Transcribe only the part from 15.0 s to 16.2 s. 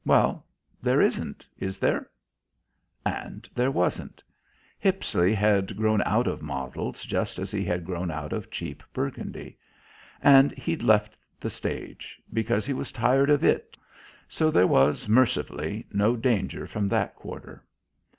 mercifully, no